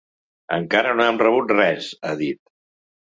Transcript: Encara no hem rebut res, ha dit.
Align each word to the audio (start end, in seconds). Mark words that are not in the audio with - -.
Encara 0.55 0.95
no 0.99 1.05
hem 1.09 1.19
rebut 1.23 1.53
res, 1.57 1.91
ha 2.09 2.15
dit. 2.23 2.41